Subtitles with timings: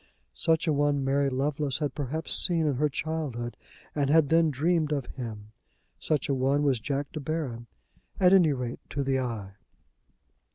[0.33, 3.55] Such a one Mary Lovelace had perhaps seen in her childhood
[3.93, 5.51] and had then dreamed of him.
[5.99, 7.67] Such a one was Jack De Baron,
[8.19, 9.51] at any rate to the eye.